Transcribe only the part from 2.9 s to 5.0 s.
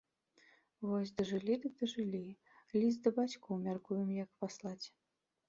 да бацькоў мяркуем як паслаць.